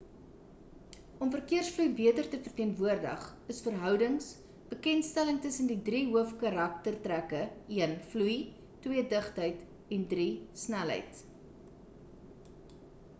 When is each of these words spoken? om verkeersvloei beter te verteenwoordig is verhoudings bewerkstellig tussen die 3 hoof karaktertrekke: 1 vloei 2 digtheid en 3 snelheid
om 1.25 1.33
verkeersvloei 1.33 1.89
beter 1.99 2.29
te 2.31 2.37
verteenwoordig 2.45 3.25
is 3.55 3.59
verhoudings 3.65 4.29
bewerkstellig 4.71 5.37
tussen 5.45 5.69
die 5.73 5.77
3 5.91 6.01
hoof 6.15 6.33
karaktertrekke: 6.45 7.43
1 7.83 7.95
vloei 8.17 8.41
2 8.89 9.07
digtheid 9.15 9.61
en 10.01 10.09
3 10.17 10.27
snelheid 10.67 11.25